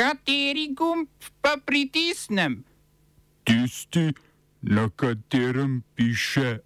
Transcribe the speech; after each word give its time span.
Kateri 0.00 0.72
gumb 0.72 1.08
pa 1.44 1.60
pritisnem? 1.64 2.64
Tisti, 3.44 4.12
na 4.62 4.88
katerem 4.96 5.82
piše 5.94 6.58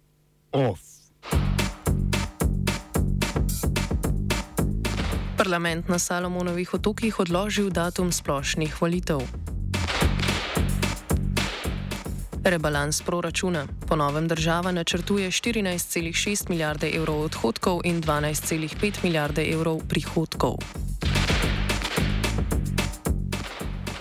OF. 0.51 0.79
Parlament 5.37 5.89
na 5.89 5.99
Salomonovih 5.99 6.73
otokih 6.73 7.19
odložil 7.19 7.69
datum 7.69 8.11
splošnih 8.11 8.81
volitev. 8.81 9.19
Rebalans 12.43 13.01
proračuna. 13.01 13.67
Po 13.87 13.95
novem 13.95 14.27
država 14.27 14.71
načrtuje 14.71 15.27
14,6 15.31 16.49
milijarde 16.49 16.87
evrov 16.95 17.21
odhodkov 17.21 17.81
in 17.83 18.01
12,5 18.01 19.03
milijarde 19.03 19.43
evrov 19.51 19.83
prihodkov. 19.89 20.84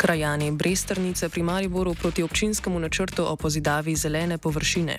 Krajani 0.05 0.53
Bresternice 0.53 1.33
pri 1.33 1.43
Mariboru 1.43 1.95
proti 1.95 2.23
občinskemu 2.23 2.79
načrtu 2.79 3.25
o 3.25 3.37
pozidavi 3.37 3.97
zelene 3.97 4.39
površine. 4.39 4.99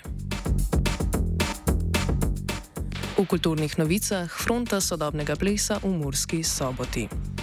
V 3.18 3.26
kulturnih 3.26 3.78
novicah 3.78 4.26
fronta 4.26 4.80
sodobnega 4.82 5.38
plesa 5.38 5.78
v 5.78 5.94
Murski 5.94 6.42
soboti. 6.42 7.35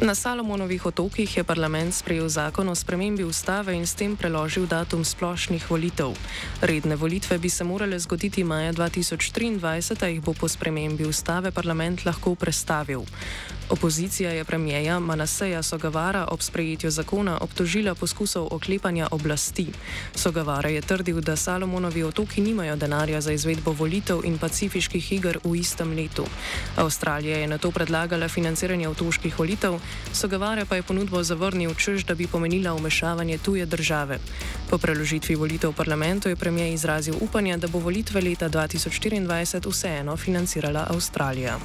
Na 0.00 0.14
Salomonovih 0.14 0.86
otokih 0.86 1.36
je 1.36 1.44
parlament 1.44 1.92
sprejel 1.94 2.28
zakon 2.28 2.68
o 2.68 2.74
spremembi 2.74 3.24
ustave 3.24 3.76
in 3.76 3.84
s 3.84 3.92
tem 3.92 4.16
preložil 4.16 4.64
datum 4.64 5.04
splošnih 5.04 5.70
volitev. 5.70 6.16
Redne 6.64 6.96
volitve 6.96 7.38
bi 7.38 7.50
se 7.52 7.64
morale 7.64 7.98
zgoditi 7.98 8.44
maja 8.44 8.72
2023, 8.72 9.60
a 10.00 10.08
jih 10.08 10.22
bo 10.24 10.32
po 10.32 10.48
spremembi 10.48 11.04
ustave 11.04 11.52
parlament 11.52 12.04
lahko 12.08 12.32
prestavil. 12.34 13.04
Opozicija 13.70 14.30
je 14.30 14.44
premijeja 14.44 14.98
Manaseja 14.98 15.62
Sogavara 15.62 16.26
ob 16.30 16.42
sprejetju 16.42 16.90
zakona 16.90 17.38
obtožila 17.40 17.94
poskusov 17.94 18.48
oklepanja 18.50 19.08
oblasti. 19.10 19.66
Sogavara 20.14 20.68
je 20.68 20.80
trdil, 20.80 21.20
da 21.20 21.36
Salomonovi 21.36 22.02
otoki 22.02 22.40
nimajo 22.40 22.76
denarja 22.76 23.20
za 23.20 23.32
izvedbo 23.32 23.72
volitev 23.72 24.20
in 24.24 24.38
pacifiških 24.38 25.12
iger 25.12 25.38
v 25.44 25.54
istem 25.56 25.92
letu. 25.96 26.26
Avstralija 26.76 27.38
je 27.38 27.46
na 27.46 27.58
to 27.58 27.70
predlagala 27.70 28.28
financiranje 28.28 28.88
otoških 28.88 29.38
volitev, 29.38 29.78
Sogavara 30.12 30.64
pa 30.64 30.76
je 30.76 30.82
ponudbo 30.82 31.22
zavrnil, 31.22 31.74
čež 31.74 32.04
da 32.04 32.14
bi 32.14 32.26
pomenila 32.26 32.74
umešavanje 32.74 33.38
tuje 33.38 33.66
države. 33.66 34.18
Po 34.70 34.78
preložitvi 34.78 35.34
volitev 35.34 35.70
v 35.70 35.76
parlamentu 35.76 36.28
je 36.28 36.36
premijer 36.36 36.74
izrazil 36.74 37.14
upanje, 37.20 37.56
da 37.56 37.68
bo 37.68 37.78
volitve 37.78 38.20
leta 38.20 38.48
2024 38.48 39.70
vseeno 39.70 40.16
financirala 40.16 40.86
Avstralija. 40.90 41.58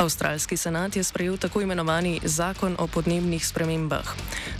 Avstralski 0.00 0.56
senat 0.56 0.96
je 0.96 1.04
sprejel 1.04 1.36
tako 1.36 1.60
imenovani 1.60 2.20
zakon 2.24 2.76
o 2.78 2.86
podnebnih 2.86 3.46
spremembah. 3.46 4.08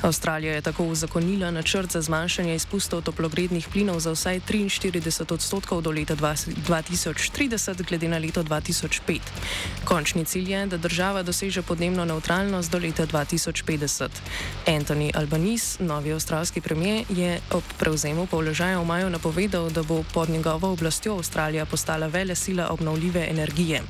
Avstralija 0.03 0.55
je 0.55 0.61
tako 0.61 0.85
uzakonila 0.85 1.51
načrt 1.51 1.93
za 1.93 2.01
zmanjšanje 2.03 2.55
izpustov 2.55 3.03
toplogrednih 3.03 3.69
plinov 3.69 4.01
za 4.01 4.13
vsaj 4.13 4.41
43 4.49 5.33
odstotkov 5.33 5.83
do 5.83 5.91
leta 5.91 6.17
2030, 6.17 7.83
glede 7.89 8.09
na 8.09 8.19
leto 8.19 8.43
2005. 8.43 9.19
Končni 9.85 10.25
cilj 10.25 10.53
je, 10.53 10.67
da 10.67 10.77
država 10.77 11.23
doseže 11.23 11.63
podnebno 11.63 12.05
neutralnost 12.05 12.71
do 12.71 12.79
leta 12.79 13.07
2050. 13.07 14.09
Anthony 14.67 15.11
Albanese, 15.17 15.85
novi 15.85 16.13
avstralski 16.13 16.61
premijer, 16.61 17.05
je 17.09 17.41
ob 17.51 17.63
prevzemu 17.79 18.27
položaja 18.27 18.81
v 18.81 18.85
maju 18.85 19.11
napovedal, 19.11 19.71
da 19.71 19.83
bo 19.83 20.03
pod 20.15 20.31
njegovo 20.31 20.73
oblastjo 20.73 21.15
Avstralija 21.15 21.67
postala 21.67 22.07
vele 22.07 22.35
sila 22.35 22.69
obnovljive 22.71 23.27
energije. 23.31 23.83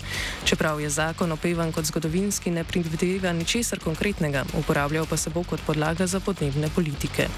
Čeprav 0.45 0.81
je 0.81 0.91
zakon 0.91 1.33
opevan 1.33 1.73
kot 1.73 1.85
zgodovinski, 1.85 2.51
ne 2.51 2.65
predvideva 2.65 3.33
ničesar 3.33 3.79
konkretnega, 3.79 4.45
uporabljal 4.59 5.07
pa 5.07 5.17
se 5.17 5.31
bo 5.31 5.43
kot 5.43 5.61
podlaga 5.67 6.00
za 6.07 6.21
podnebne 6.21 6.69
politike. 6.75 7.29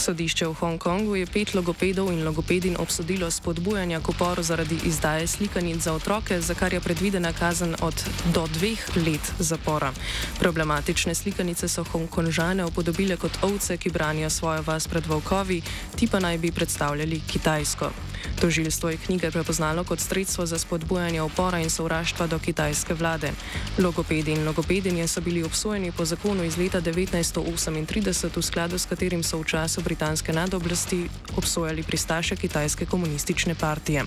Sodišče 0.00 0.46
v 0.48 0.56
Hongkongu 0.56 1.16
je 1.16 1.26
pet 1.28 1.52
logopedov 1.54 2.08
in 2.08 2.24
logopedin 2.24 2.76
obsodilo 2.80 3.30
spodbujanja 3.30 4.00
k 4.00 4.08
uporu 4.08 4.42
zaradi 4.42 4.80
izdaje 4.88 5.26
slikanic 5.26 5.84
za 5.84 5.92
otroke, 5.92 6.40
za 6.40 6.54
kar 6.54 6.72
je 6.72 6.80
predvidena 6.80 7.32
kazen 7.32 7.76
od 7.80 7.94
do 8.34 8.48
dveh 8.48 8.80
let 8.96 9.32
zapora. 9.38 9.92
Problematične 10.40 11.14
slikanice 11.14 11.68
so 11.68 11.84
Hongkonžane 11.84 12.64
upodobile 12.64 13.16
kot 13.16 13.44
ovce, 13.44 13.76
ki 13.76 13.92
branijo 13.92 14.30
svojo 14.30 14.64
vas 14.66 14.88
pred 14.88 15.06
volkovi, 15.06 15.62
ti 15.96 16.08
pa 16.08 16.18
naj 16.18 16.38
bi 16.38 16.52
predstavljali 16.52 17.20
Kitajsko. 17.28 18.09
Tožilstvo 18.40 18.88
je 18.88 18.96
knjige 18.96 19.30
prepoznalo 19.30 19.84
kot 19.84 20.00
sredstvo 20.00 20.46
za 20.46 20.58
spodbujanje 20.58 21.22
upora 21.22 21.58
in 21.60 21.70
sovraštva 21.70 22.26
do 22.26 22.38
kitajske 22.38 22.94
vlade. 22.94 23.32
Logopedi 23.78 24.32
in 24.32 24.46
logopedinje 24.46 25.08
so 25.08 25.20
bili 25.20 25.42
obsojeni 25.44 25.92
po 25.92 26.04
zakonu 26.04 26.44
iz 26.44 26.56
leta 26.56 26.80
1938, 26.80 28.36
v 28.36 28.42
skladu 28.42 28.78
s 28.78 28.86
katerim 28.86 29.22
so 29.22 29.38
v 29.38 29.44
času 29.44 29.80
britanske 29.80 30.32
nadoblasti 30.32 31.08
obsojali 31.36 31.82
pristaše 31.82 32.36
kitajske 32.36 32.86
komunistične 32.86 33.54
partije. 33.54 34.04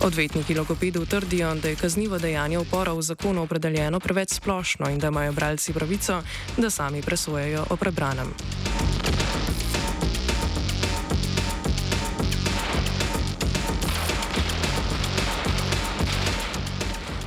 Odvetniki 0.00 0.54
logopedov 0.54 1.06
trdijo, 1.06 1.54
da 1.54 1.68
je 1.68 1.76
kaznivo 1.76 2.18
dejanje 2.18 2.58
upora 2.58 2.92
v 2.92 3.02
zakonu 3.02 3.42
opredeljeno 3.42 4.00
preveč 4.00 4.32
splošno 4.32 4.90
in 4.90 4.98
da 4.98 5.08
imajo 5.08 5.32
bralci 5.32 5.72
pravico, 5.72 6.22
da 6.56 6.70
sami 6.70 7.02
presojajo 7.02 7.66
o 7.70 7.76
prebranem. 7.76 8.30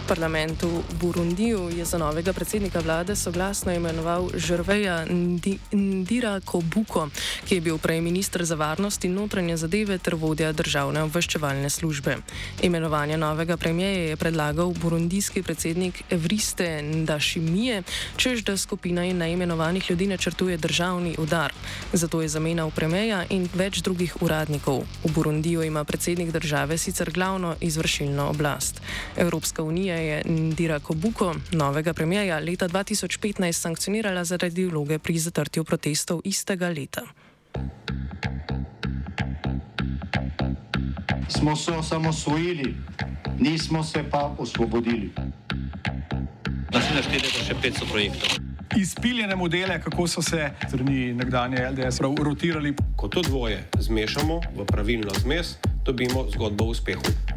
Parlamentu 0.07 0.83
Burundiju 1.01 1.69
je 1.69 1.85
za 1.85 1.97
novega 1.97 2.33
predsednika 2.33 2.79
vlade 2.79 3.15
soglasno 3.15 3.73
imenoval 3.73 4.29
Žrveja 4.35 5.05
Ndira 5.71 6.39
Kobuko, 6.45 7.09
ki 7.45 7.55
je 7.55 7.61
bil 7.61 7.77
prej 7.77 8.01
ministr 8.01 8.45
za 8.45 8.55
varnost 8.55 9.03
in 9.05 9.13
notranje 9.13 9.57
zadeve 9.57 9.97
ter 9.97 10.15
vodja 10.15 10.51
državne 10.51 11.03
obveščevalne 11.03 11.69
službe. 11.69 12.17
Imenovanje 12.63 13.17
novega 13.17 13.57
premijeja 13.57 14.09
je 14.09 14.15
predlagal 14.15 14.71
burundijski 14.73 15.43
predsednik 15.43 16.03
Evriste 16.09 16.81
Ndašimije, 16.81 17.83
čež 18.15 18.43
da 18.43 18.57
skupina 18.57 19.05
in 19.05 19.17
neimenovanih 19.17 19.89
ljudi 19.89 20.07
načrtuje 20.07 20.57
državni 20.57 21.15
udar. 21.17 21.53
Zato 21.93 22.21
je 22.21 22.29
zamenjal 22.29 22.71
premijeja 22.71 23.25
in 23.29 23.49
več 23.53 23.81
drugih 23.83 24.21
uradnikov. 24.21 24.83
V 25.03 25.11
Burundiju 25.11 25.63
ima 25.63 25.83
predsednik 25.83 26.31
države 26.31 26.77
sicer 26.77 27.11
glavno 27.11 27.55
izvršilno 27.61 28.29
oblast. 28.29 28.81
Evropska 29.17 29.63
unija 29.63 29.96
je 29.97 30.21
Ndira 30.25 30.79
Kobuko, 30.79 31.35
novega 31.51 31.93
premijeja, 31.93 32.39
leta 32.39 32.67
2015 32.67 33.51
sankcionirala 33.51 34.23
zaradi 34.23 34.65
vloge 34.65 34.99
pri 34.99 35.19
zatrtju 35.19 35.63
protestov 35.63 36.21
istega 36.23 36.69
leta. 36.69 37.01
Smo 41.29 41.55
se 41.55 41.71
osamosvojili, 41.71 42.75
nismo 43.39 43.83
se 43.83 44.03
pa 44.11 44.35
osvobodili. 44.37 45.11
Naslednje 46.73 47.03
število 47.03 47.39
je 47.39 47.45
še 47.47 47.55
500 47.63 47.91
projektov. 47.91 48.29
Izpiljene 48.77 49.35
modele, 49.35 49.81
kako 49.81 50.07
so 50.07 50.21
se 50.21 50.51
strani 50.67 51.13
nekdanje 51.13 51.69
LDS 51.71 51.99
rotirali. 51.99 52.75
Ko 52.95 53.07
to 53.07 53.21
dvoje 53.21 53.63
zmešamo 53.79 54.41
v 54.55 54.65
pravilno 54.65 55.13
zmes, 55.23 55.55
dobimo 55.85 56.27
zgodbo 56.31 56.63
o 56.63 56.75
uspehu. 56.75 57.36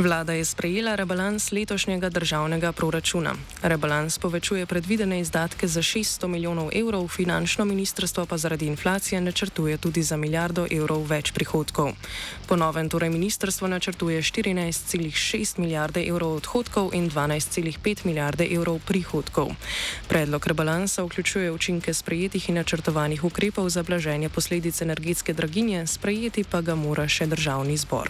Vlada 0.00 0.32
je 0.32 0.44
sprejela 0.44 0.94
rebalans 0.96 1.52
letošnjega 1.52 2.08
državnega 2.08 2.72
proračuna. 2.72 3.34
Rebalans 3.62 4.18
povečuje 4.18 4.66
predvidene 4.66 5.20
izdatke 5.20 5.68
za 5.68 5.82
600 5.82 6.26
milijonov 6.26 6.70
evrov, 6.72 7.08
finančno 7.08 7.64
ministrstvo 7.64 8.24
pa 8.26 8.38
zaradi 8.38 8.66
inflacije 8.66 9.20
načrtuje 9.20 9.76
tudi 9.76 10.02
za 10.02 10.16
milijardo 10.16 10.64
evrov 10.70 11.04
več 11.04 11.32
prihodkov. 11.32 11.92
Ponoven 12.48 12.88
torej 12.88 13.10
ministrstvo 13.10 13.68
načrtuje 13.68 14.22
14,6 14.22 15.58
milijarde 15.58 16.06
evrov 16.08 16.32
odhodkov 16.36 16.90
in 16.94 17.10
12,5 17.10 18.06
milijarde 18.06 18.48
evrov 18.48 18.80
prihodkov. 18.86 19.52
Predlog 20.08 20.46
rebalansa 20.46 21.02
vključuje 21.02 21.52
učinke 21.52 21.94
sprejetih 21.94 22.48
in 22.48 22.54
načrtovanih 22.54 23.24
ukrepov 23.24 23.68
za 23.68 23.82
blaženje 23.82 24.28
posledic 24.28 24.80
energetske 24.82 25.32
draginje, 25.32 25.86
sprejeti 25.86 26.44
pa 26.44 26.60
ga 26.60 26.74
mora 26.74 27.08
še 27.08 27.26
državni 27.26 27.76
zbor. 27.76 28.08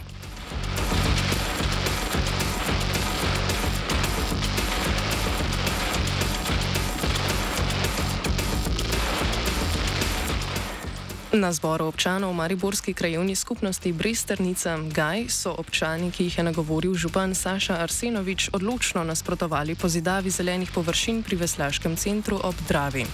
Na 11.30 11.52
zboru 11.54 11.86
občanov 11.86 12.34
Mariborski 12.34 12.90
krajovni 12.90 13.38
skupnosti 13.38 13.92
Bresternica 13.92 14.74
Gaj 14.90 15.28
so 15.30 15.54
občani, 15.54 16.10
ki 16.10 16.26
jih 16.26 16.38
je 16.38 16.44
nagovoril 16.44 16.94
župan 16.98 17.34
Saša 17.38 17.78
Arsenovič, 17.86 18.50
odločno 18.52 19.04
nasprotovali 19.06 19.78
pozidavi 19.78 20.30
zelenih 20.30 20.74
površin 20.74 21.22
pri 21.22 21.36
Veslaškem 21.36 21.94
centru 21.94 22.40
ob 22.42 22.54
Dravi. 22.68 23.06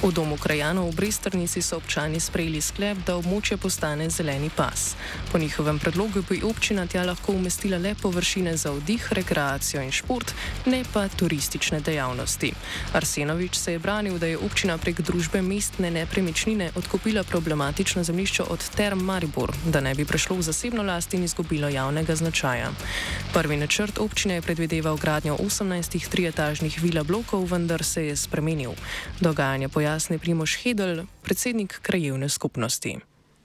V 0.00 0.08
domu 0.16 0.40
krajanov 0.40 0.88
v 0.88 0.96
Bresternici 0.96 1.60
so 1.60 1.76
občani 1.76 2.16
sprejeli 2.20 2.56
sklep, 2.60 3.04
da 3.04 3.20
območje 3.20 3.60
postane 3.60 4.08
zeleni 4.08 4.48
pas. 4.48 4.96
Po 5.28 5.38
njihovem 5.38 5.76
predlogu 5.78 6.24
bi 6.24 6.40
občina 6.40 6.86
tja 6.88 7.04
lahko 7.04 7.36
umestila 7.36 7.76
le 7.76 7.92
površine 7.94 8.56
za 8.56 8.72
vdih, 8.72 9.12
rekreacijo 9.12 9.84
in 9.84 9.92
šport, 9.92 10.32
ne 10.64 10.84
pa 10.92 11.04
turistične 11.08 11.84
dejavnosti. 11.84 12.54
Arsenovič 12.96 13.60
se 13.60 13.76
je 13.76 13.78
branil, 13.78 14.16
da 14.18 14.26
je 14.26 14.40
občina 14.40 14.78
prek 14.78 15.04
družbe 15.04 15.44
mestne 15.44 15.90
nepremičnine 15.90 16.72
odkupila 16.74 17.28
problem 17.28 17.57
problematično 17.58 18.02
zemljišče 18.02 18.42
od 18.42 18.76
Term 18.76 18.98
Maribor, 18.98 19.50
da 19.66 19.80
ne 19.80 19.94
bi 19.94 20.04
prešlo 20.04 20.36
v 20.36 20.42
zasebno 20.42 20.82
last 20.82 21.14
in 21.14 21.24
izgubilo 21.24 21.68
javnega 21.68 22.14
značaja. 22.14 22.68
Prvi 23.34 23.56
načrt 23.56 23.98
občine 23.98 24.34
je 24.34 24.42
predvideval 24.42 24.96
gradnjo 24.96 25.34
18 25.34 26.10
trietažnih 26.10 26.78
vila 26.82 27.02
blokov, 27.02 27.48
vendar 27.50 27.82
se 27.84 28.06
je 28.06 28.16
spremenil. 28.16 28.70
Dogajanje 29.20 29.68
pojasni 29.68 30.18
Primoš 30.18 30.54
Hedel, 30.62 31.02
predsednik 31.22 31.80
krajevne 31.82 32.28
skupnosti. 32.28 32.98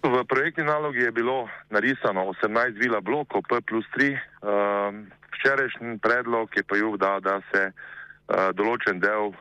V 0.04 0.26
projektni 0.30 0.64
nalogi 0.64 1.00
je 1.00 1.12
bilo 1.12 1.50
narisano 1.70 2.22
18 2.22 2.78
vila 2.78 3.02
blokov 3.02 3.42
P 3.50 3.62
plus 3.62 3.86
3. 3.98 4.14
Ehm, 4.14 5.10
včerajšnji 5.34 5.98
predlog 5.98 6.50
je 6.56 6.64
pa 6.64 6.76
bil, 6.76 6.98
da, 6.98 7.20
da 7.20 7.42
se 7.52 7.72
uh, 7.72 8.54
določen 8.54 9.00
del 9.00 9.34
uh, 9.34 9.36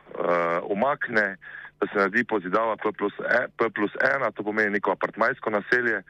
umakne 0.65 1.37
da 1.83 1.91
se 1.91 1.99
naredi 1.99 2.23
pozidava 2.23 2.75
P 2.77 2.91
plus, 2.97 3.13
e, 3.19 3.47
P 3.57 3.69
plus 3.75 3.91
1, 3.99 4.31
to 4.35 4.43
pomeni 4.43 4.75
neko 4.77 4.91
apartmajsko 4.91 5.49
naselje, 5.49 6.01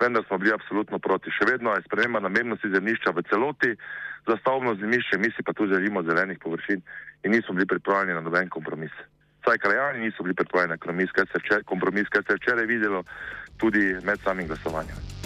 vendar 0.00 0.24
smo 0.24 0.38
bili 0.38 0.54
absolutno 0.54 0.98
proti. 0.98 1.30
Še 1.30 1.50
vedno 1.52 1.74
je 1.74 1.84
sprememba 1.84 2.22
namembnosti 2.24 2.72
zemljišča 2.72 3.12
v 3.16 3.26
celoti 3.30 3.74
za 4.28 4.36
stavbno 4.40 4.74
zemljišče, 4.80 5.18
mi 5.18 5.30
si 5.36 5.44
pa 5.44 5.52
tu 5.52 5.66
želimo 5.66 6.02
zelenih 6.02 6.38
površin 6.42 6.82
in 7.24 7.32
nismo 7.32 7.54
bili 7.54 7.66
pripravljeni 7.66 8.14
na 8.14 8.24
noben 8.24 8.48
kompromis. 8.48 8.94
Saj 9.44 9.58
krajani 9.58 10.06
niso 10.06 10.22
bili 10.22 10.34
pripravljeni 10.34 10.76
na 10.76 10.82
kompromis, 11.64 12.08
kar 12.08 12.24
se 12.24 12.32
je 12.32 12.40
včeraj 12.40 12.66
videlo 12.66 13.04
tudi 13.58 13.96
med 14.04 14.20
samim 14.24 14.46
glasovanjem. 14.46 15.17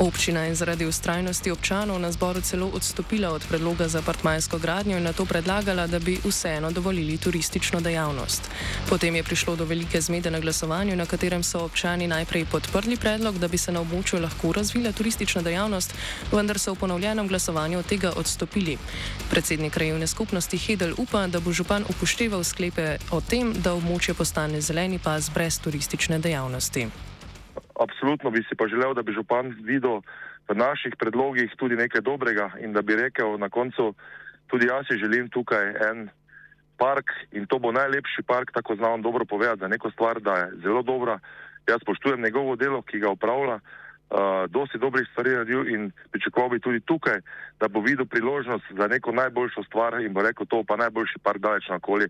Občina 0.00 0.48
je 0.48 0.54
zaradi 0.54 0.86
ustrajnosti 0.88 1.50
občanov 1.52 2.00
na 2.00 2.08
zboru 2.12 2.40
celo 2.40 2.72
odstopila 2.72 3.36
od 3.36 3.44
predloga 3.48 3.88
za 3.88 3.98
apartmajsko 3.98 4.58
gradnjo 4.58 4.96
in 4.96 5.04
na 5.04 5.12
to 5.12 5.26
predlagala, 5.28 5.86
da 5.86 5.98
bi 5.98 6.16
vseeno 6.24 6.70
dovolili 6.72 7.18
turistično 7.18 7.80
dejavnost. 7.80 8.48
Potem 8.88 9.16
je 9.16 9.22
prišlo 9.22 9.56
do 9.56 9.64
velike 9.64 10.00
zmede 10.00 10.30
na 10.30 10.40
glasovanju, 10.40 10.96
na 10.96 11.06
katerem 11.06 11.42
so 11.42 11.60
občani 11.64 12.08
najprej 12.08 12.44
podprli 12.44 12.96
predlog, 12.96 13.38
da 13.38 13.48
bi 13.48 13.58
se 13.58 13.72
na 13.72 13.80
območju 13.80 14.22
lahko 14.22 14.52
razvila 14.52 14.92
turistična 14.92 15.42
dejavnost, 15.42 15.92
vendar 16.32 16.58
so 16.58 16.72
v 16.72 16.80
ponovljenem 16.80 17.28
glasovanju 17.28 17.78
od 17.78 17.86
tega 17.86 18.12
odstopili. 18.16 18.78
Predsednik 19.30 19.72
krajevne 19.72 20.06
skupnosti 20.06 20.58
Hedel 20.58 20.96
upa, 20.96 21.26
da 21.26 21.40
bo 21.40 21.52
župan 21.52 21.84
upošteval 21.88 22.44
sklepe 22.44 22.96
o 23.10 23.20
tem, 23.20 23.52
da 23.52 23.76
območje 23.76 24.14
postane 24.14 24.60
zeleni 24.60 24.98
pas 24.98 25.30
brez 25.30 25.60
turistične 25.60 26.18
dejavnosti 26.18 27.09
absolutno 27.80 28.30
bi 28.30 28.44
si 28.48 28.54
pa 28.54 28.68
želel, 28.68 28.94
da 28.94 29.02
bi 29.02 29.12
župan 29.12 29.56
videl 29.64 30.00
v 30.48 30.54
naših 30.54 30.94
predlogih 30.98 31.50
tudi 31.56 31.76
nekaj 31.76 32.00
dobrega 32.00 32.50
in 32.60 32.72
da 32.72 32.82
bi 32.82 32.96
rekel 32.96 33.38
na 33.38 33.48
koncu, 33.48 33.94
tudi 34.46 34.66
jaz 34.66 34.86
si 34.86 34.98
želim 34.98 35.28
tukaj 35.28 35.66
en 35.90 36.08
park 36.78 37.12
in 37.32 37.46
to 37.46 37.58
bo 37.58 37.72
najlepši 37.72 38.22
park, 38.26 38.52
tako 38.52 38.76
znam 38.76 39.02
dobro 39.02 39.24
povedati 39.24 39.60
za 39.60 39.68
neko 39.68 39.90
stvar, 39.90 40.20
da 40.20 40.34
je 40.36 40.50
zelo 40.62 40.82
dobra. 40.82 41.18
Jaz 41.68 41.80
spoštujem 41.82 42.22
njegovo 42.22 42.56
delo, 42.56 42.82
ki 42.82 42.98
ga 42.98 43.10
upravlja, 43.10 43.54
uh, 43.54 44.44
dosti 44.48 44.78
dobrih 44.78 45.08
stvari 45.12 45.30
naredil 45.30 45.68
in 45.68 45.90
pričakoval 46.10 46.48
bi 46.48 46.60
tudi 46.60 46.80
tukaj, 46.80 47.20
da 47.60 47.68
bo 47.68 47.80
videl 47.80 48.06
priložnost 48.06 48.64
za 48.78 48.86
neko 48.86 49.12
najboljšo 49.12 49.62
stvar 49.62 50.00
in 50.00 50.12
bo 50.12 50.22
rekel, 50.22 50.46
to 50.46 50.64
pa 50.68 50.76
najboljši 50.76 51.18
park 51.22 51.38
daleč 51.38 51.68
na 51.68 51.78
koli 51.80 52.08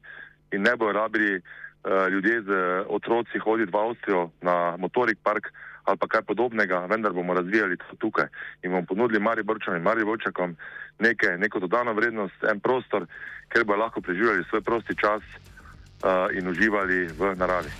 in 0.52 0.62
ne 0.62 0.76
bo 0.76 0.92
rabili 0.92 1.42
Eh, 1.42 1.69
ljudje 1.84 2.42
z 2.42 2.50
otroci 2.88 3.38
hoditi 3.38 3.72
v 3.72 3.76
Avstrijo 3.76 4.30
na 4.42 4.76
motorik 4.76 5.18
park 5.22 5.48
ali 5.84 5.98
pa 5.98 6.06
kaj 6.06 6.22
podobnega, 6.22 6.86
vendar 6.86 7.12
bomo 7.12 7.34
razvijali 7.34 7.76
to 7.76 7.96
tukaj 7.98 8.28
in 8.62 8.70
bomo 8.70 8.86
ponudili 8.86 9.20
Mariborčam 9.20 9.76
in 9.76 9.82
Mariborčakom 9.82 10.56
neke, 10.98 11.36
neko 11.38 11.58
dodano 11.58 11.92
vrednost, 11.92 12.44
en 12.52 12.60
prostor, 12.60 13.06
kjer 13.48 13.64
bo 13.64 13.76
lahko 13.76 14.00
preživljali 14.00 14.44
svoj 14.50 14.60
prosti 14.60 14.94
čas 14.96 15.22
uh, 15.22 16.28
in 16.36 16.48
uživali 16.48 17.06
v 17.18 17.34
naravi. 17.36 17.70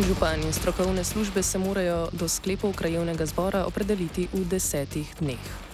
Župani 0.00 0.46
in 0.46 0.52
strokovne 0.52 1.04
službe 1.04 1.42
se 1.42 1.58
morajo 1.58 2.08
do 2.12 2.28
sklepov 2.28 2.72
krajevnega 2.74 3.26
zbora 3.26 3.64
opredeliti 3.66 4.28
v 4.32 4.44
desetih 4.48 5.14
dneh. 5.20 5.71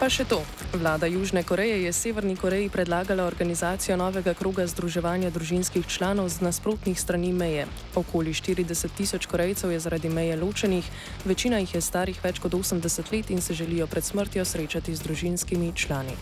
Pa 0.00 0.08
še 0.08 0.24
to. 0.24 0.40
Vlada 0.72 1.04
Južne 1.04 1.44
Koreje 1.44 1.84
je 1.84 1.92
Severni 1.92 2.32
Koreji 2.32 2.72
predlagala 2.72 3.26
organizacijo 3.28 3.98
novega 4.00 4.32
kroga 4.32 4.64
združevanja 4.64 5.28
družinskih 5.28 5.84
članov 5.84 6.32
z 6.32 6.40
nasprotnih 6.40 6.96
strani 6.96 7.36
meje. 7.36 7.68
Okoli 7.92 8.32
40 8.32 8.96
tisoč 8.96 9.28
Korejcev 9.28 9.76
je 9.76 9.76
zaradi 9.76 10.08
meje 10.08 10.40
ločenih, 10.40 10.88
večina 11.28 11.60
jih 11.60 11.74
je 11.76 11.84
starih 11.84 12.16
več 12.24 12.40
kot 12.40 12.56
80 12.56 13.12
let 13.12 13.28
in 13.28 13.44
se 13.44 13.52
želijo 13.52 13.84
pred 13.92 14.00
smrtjo 14.00 14.44
srečati 14.48 14.96
z 14.96 15.04
družinskimi 15.04 15.76
člani. 15.76 16.16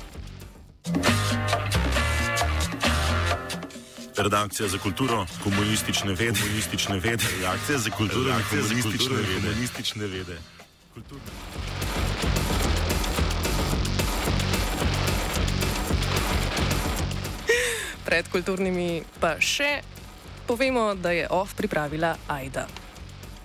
Redakcija 4.19 4.67
za 4.75 4.79
kulturo, 4.83 5.23
komunistične 5.39 6.19
vede, 6.19 6.35
komunistične 6.35 6.99
vede, 6.99 7.23
redakcija 7.39 7.79
za 7.79 7.91
kulturo, 7.95 8.27
redakcija 8.27 8.63
za 8.63 8.75
kulturo, 8.83 9.23
komunistične 9.39 10.07
vede. 10.11 10.43
Kulturne. 10.99 11.68
Pred 18.09 18.25
kulturnimi 18.33 19.05
pa 19.21 19.37
še 19.37 19.85
povemo, 20.49 20.95
da 20.97 21.13
je 21.13 21.27
OF 21.29 21.53
pripravila 21.53 22.17
Aida. 22.33 22.65